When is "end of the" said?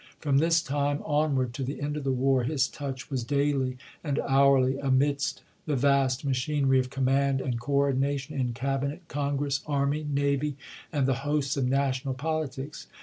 1.79-2.11